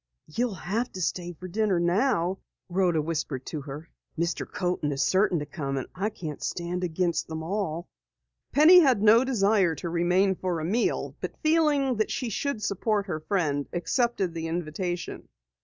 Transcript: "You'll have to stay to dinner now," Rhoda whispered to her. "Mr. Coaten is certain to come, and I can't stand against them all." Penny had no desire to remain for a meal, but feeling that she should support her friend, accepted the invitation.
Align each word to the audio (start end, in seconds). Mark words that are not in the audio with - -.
"You'll 0.25 0.55
have 0.55 0.91
to 0.93 0.99
stay 0.99 1.33
to 1.33 1.47
dinner 1.47 1.79
now," 1.79 2.39
Rhoda 2.69 3.03
whispered 3.03 3.45
to 3.45 3.61
her. 3.61 3.87
"Mr. 4.17 4.51
Coaten 4.51 4.91
is 4.91 5.03
certain 5.03 5.37
to 5.37 5.45
come, 5.45 5.77
and 5.77 5.85
I 5.93 6.09
can't 6.09 6.41
stand 6.41 6.83
against 6.83 7.27
them 7.27 7.43
all." 7.43 7.87
Penny 8.51 8.79
had 8.79 9.03
no 9.03 9.23
desire 9.23 9.75
to 9.75 9.89
remain 9.89 10.33
for 10.33 10.59
a 10.59 10.65
meal, 10.65 11.15
but 11.21 11.37
feeling 11.43 11.97
that 11.97 12.09
she 12.09 12.29
should 12.31 12.63
support 12.63 13.05
her 13.05 13.19
friend, 13.19 13.67
accepted 13.73 14.33
the 14.33 14.47
invitation. 14.47 15.27